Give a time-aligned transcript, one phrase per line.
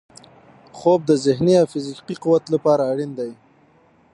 [0.77, 3.31] خوب د ذهني او فزیکي قوت لپاره اړین دی